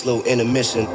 this 0.00 0.06
little 0.06 0.22
intermission. 0.24 0.86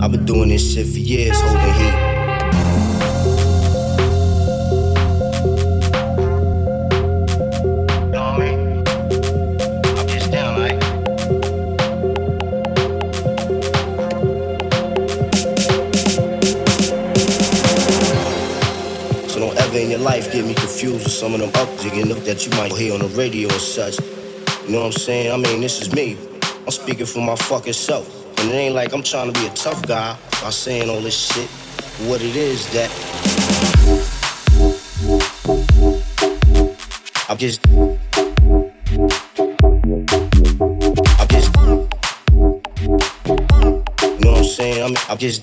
I've 0.00 0.10
been 0.10 0.24
doing 0.24 0.48
this 0.48 0.74
shit 0.74 0.86
for 0.86 0.98
years. 0.98 1.41
on 22.92 23.00
the 23.00 23.08
radio 23.16 23.48
and 23.48 23.60
such. 23.60 23.98
You 24.66 24.72
know 24.72 24.80
what 24.80 24.86
I'm 24.86 24.92
saying? 24.92 25.32
I 25.32 25.36
mean, 25.36 25.60
this 25.60 25.80
is 25.80 25.94
me. 25.94 26.18
I'm 26.64 26.70
speaking 26.70 27.06
for 27.06 27.20
my 27.20 27.36
fucking 27.36 27.72
self. 27.72 28.06
And 28.38 28.50
it 28.50 28.54
ain't 28.54 28.74
like 28.74 28.92
I'm 28.92 29.02
trying 29.02 29.32
to 29.32 29.40
be 29.40 29.46
a 29.46 29.50
tough 29.50 29.82
guy 29.86 30.16
by 30.42 30.50
saying 30.50 30.90
all 30.90 31.00
this 31.00 31.16
shit. 31.16 31.48
What 32.08 32.20
it 32.22 32.36
is 32.36 32.70
that 32.72 32.90
I'm 37.28 37.38
just 37.38 37.66
I'm 41.18 41.28
just 41.28 41.56
you 41.56 41.78
know 44.18 44.30
what 44.30 44.38
I'm 44.38 44.44
saying? 44.44 44.82
I'm, 44.82 44.96
I'm 45.08 45.18
just 45.18 45.42